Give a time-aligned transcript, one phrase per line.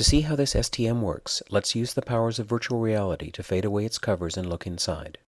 [0.00, 3.66] To see how this STM works, let's use the powers of virtual reality to fade
[3.66, 5.18] away its covers and look inside.